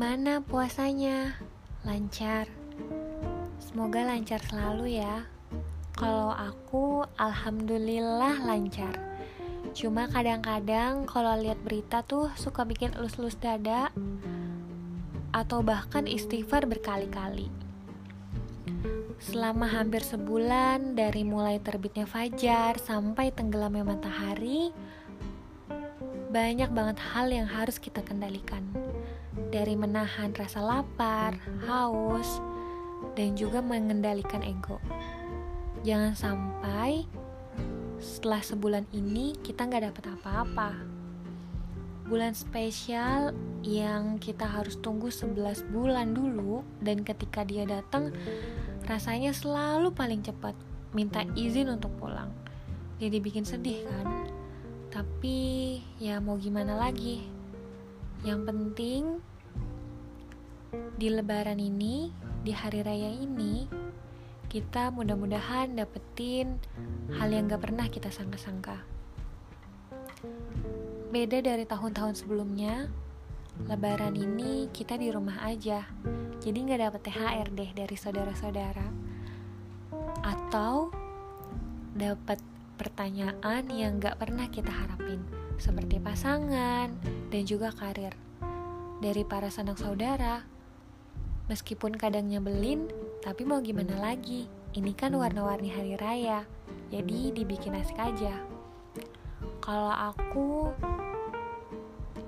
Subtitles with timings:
[0.00, 1.36] Gimana puasanya?
[1.84, 2.48] Lancar?
[3.60, 5.28] Semoga lancar selalu ya.
[5.92, 8.96] Kalau aku, alhamdulillah lancar.
[9.76, 13.92] Cuma kadang-kadang kalau lihat berita tuh suka bikin elus-elus dada
[15.36, 17.52] atau bahkan istighfar berkali-kali.
[19.20, 24.72] Selama hampir sebulan dari mulai terbitnya fajar sampai tenggelamnya matahari,
[26.32, 28.64] banyak banget hal yang harus kita kendalikan.
[29.50, 31.34] Dari menahan rasa lapar,
[31.66, 32.38] haus,
[33.18, 34.78] dan juga mengendalikan ego.
[35.82, 37.02] Jangan sampai
[38.00, 40.70] setelah sebulan ini kita nggak dapat apa-apa.
[42.06, 48.10] Bulan spesial yang kita harus tunggu 11 bulan dulu dan ketika dia datang
[48.88, 50.56] rasanya selalu paling cepat
[50.90, 52.32] minta izin untuk pulang.
[52.98, 54.06] Jadi bikin sedih kan?
[54.90, 55.38] Tapi
[56.02, 57.22] ya mau gimana lagi?
[58.26, 59.02] Yang penting
[60.72, 62.12] di lebaran ini,
[62.44, 63.64] di hari raya ini,
[64.50, 66.58] kita mudah-mudahan dapetin
[67.14, 68.82] hal yang gak pernah kita sangka-sangka.
[71.10, 72.86] Beda dari tahun-tahun sebelumnya,
[73.66, 75.82] lebaran ini kita di rumah aja.
[76.40, 78.88] Jadi nggak dapet THR deh dari saudara-saudara.
[80.22, 80.94] Atau
[81.92, 82.38] dapat
[82.78, 85.20] pertanyaan yang nggak pernah kita harapin
[85.60, 86.88] seperti pasangan
[87.28, 88.14] dan juga karir.
[89.00, 90.59] Dari para sanak saudara
[91.50, 92.86] meskipun kadang nyebelin
[93.26, 94.46] tapi mau gimana lagi
[94.78, 96.46] ini kan warna-warni hari raya
[96.94, 98.38] jadi dibikin asik aja
[99.58, 100.70] kalau aku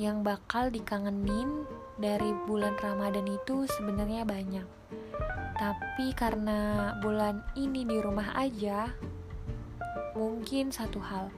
[0.00, 1.68] yang bakal dikangenin
[2.00, 4.64] dari bulan Ramadan itu sebenarnya banyak.
[5.60, 8.88] Tapi karena bulan ini di rumah aja,
[10.16, 11.28] mungkin satu hal,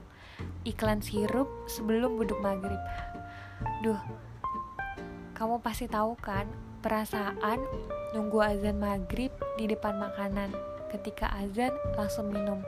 [0.63, 2.79] iklan sirup sebelum buduk maghrib.
[3.83, 3.99] Duh,
[5.35, 6.47] kamu pasti tahu kan
[6.83, 7.63] perasaan
[8.11, 10.51] nunggu azan maghrib di depan makanan.
[10.91, 12.59] Ketika azan langsung minum,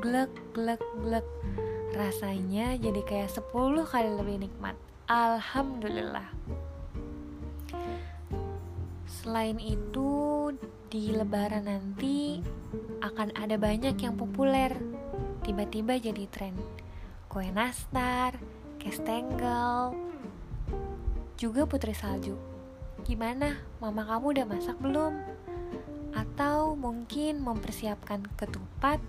[0.00, 1.22] glek glek glek.
[1.92, 4.74] Rasanya jadi kayak 10 kali lebih nikmat.
[5.06, 6.32] Alhamdulillah.
[9.08, 10.52] Selain itu,
[10.88, 12.40] di lebaran nanti
[13.04, 14.72] akan ada banyak yang populer.
[15.44, 16.56] Tiba-tiba jadi tren.
[17.28, 18.36] Kue nastar,
[18.80, 19.92] kestengel,
[21.36, 22.57] juga putri salju.
[23.08, 25.16] Gimana, mama kamu udah masak belum?
[26.12, 29.00] Atau mungkin mempersiapkan ketupat,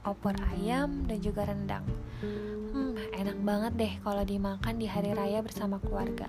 [0.00, 1.84] opor ayam, dan juga rendang.
[2.24, 6.24] Hmm, enak banget deh kalau dimakan di hari raya bersama keluarga.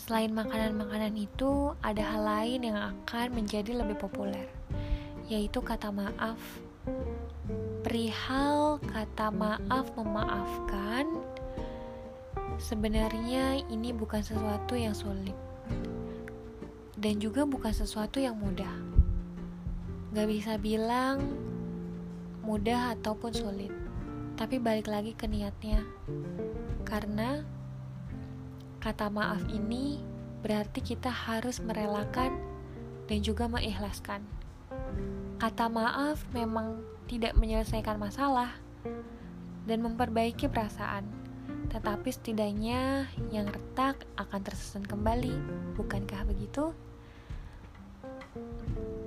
[0.00, 4.48] Selain makanan-makanan itu, ada hal lain yang akan menjadi lebih populer,
[5.28, 6.40] yaitu kata maaf.
[7.84, 11.04] Perihal kata maaf memaafkan,
[12.58, 15.36] sebenarnya ini bukan sesuatu yang sulit,
[16.98, 18.72] dan juga bukan sesuatu yang mudah.
[20.12, 21.24] Gak bisa bilang
[22.44, 23.72] mudah ataupun sulit,
[24.36, 25.80] tapi balik lagi ke niatnya,
[26.84, 27.46] karena
[28.82, 30.02] Kata maaf ini
[30.42, 32.34] berarti kita harus merelakan
[33.06, 34.26] dan juga mengikhlaskan.
[35.38, 38.50] Kata maaf memang tidak menyelesaikan masalah
[39.70, 41.06] dan memperbaiki perasaan,
[41.72, 45.32] tetapi setidaknya yang retak akan tersusun kembali,
[45.74, 46.76] bukankah begitu?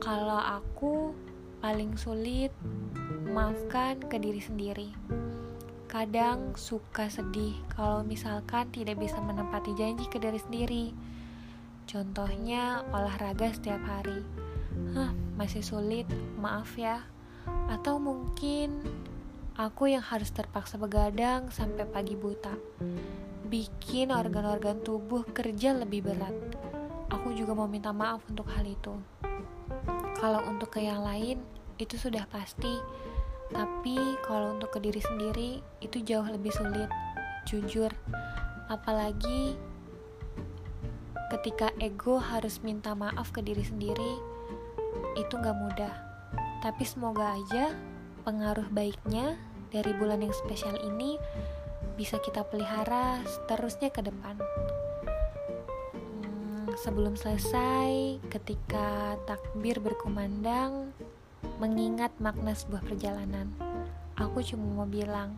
[0.01, 1.13] Kalau aku
[1.61, 2.49] paling sulit
[3.25, 4.89] memaafkan ke diri sendiri
[5.95, 10.85] kadang suka sedih kalau misalkan tidak bisa menempati janji ke diri sendiri.
[11.87, 14.19] Contohnya olahraga setiap hari.
[14.91, 16.03] Hah, masih sulit,
[16.35, 16.99] maaf ya.
[17.71, 18.83] Atau mungkin
[19.55, 22.51] aku yang harus terpaksa begadang sampai pagi buta.
[23.47, 26.35] Bikin organ-organ tubuh kerja lebih berat.
[27.07, 28.93] Aku juga mau minta maaf untuk hal itu.
[30.19, 31.39] Kalau untuk ke yang lain,
[31.79, 32.79] itu sudah pasti
[33.53, 36.89] tapi kalau untuk ke diri sendiri itu jauh lebih sulit,
[37.45, 37.93] jujur.
[38.73, 39.53] Apalagi
[41.29, 44.17] ketika ego harus minta maaf ke diri sendiri,
[45.13, 45.93] itu gak mudah.
[46.65, 47.69] Tapi semoga aja
[48.25, 49.37] pengaruh baiknya
[49.69, 51.21] dari bulan yang spesial ini
[51.93, 54.35] bisa kita pelihara seterusnya ke depan.
[56.25, 60.89] Hmm, sebelum selesai, ketika takbir berkumandang,
[61.61, 63.53] mengingat makna sebuah perjalanan.
[64.17, 65.37] Aku cuma mau bilang,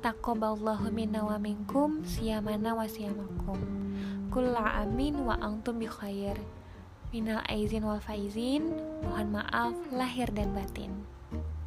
[0.00, 3.60] Takoballahu minna wa minkum siyamana wa siyamakum.
[4.32, 6.34] Kulla amin wa antum bi khair.
[7.12, 8.70] Minal aizin wal faizin,
[9.04, 11.19] mohon maaf lahir dan batin.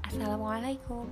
[0.09, 1.07] Assalamualaikum.